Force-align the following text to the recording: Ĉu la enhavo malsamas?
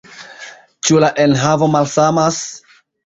Ĉu 0.87 0.97
la 1.03 1.11
enhavo 1.25 1.67
malsamas? 1.75 2.41